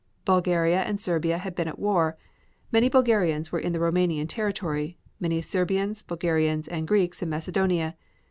Bulgaria 0.25 0.81
and 0.81 0.99
Serbia 0.99 1.37
had 1.37 1.53
been 1.53 1.67
at 1.67 1.77
war; 1.77 2.17
many 2.71 2.89
Bulgarians 2.89 3.51
were 3.51 3.59
in 3.59 3.71
the 3.71 3.79
Roumanian 3.79 4.25
territory, 4.25 4.97
many 5.19 5.41
Serbians, 5.41 6.01
Bulgarians 6.01 6.67
and 6.67 6.87
Greeks 6.87 7.21
in 7.21 7.29
Macedonia. 7.29 7.95